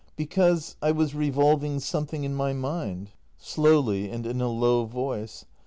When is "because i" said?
0.15-0.89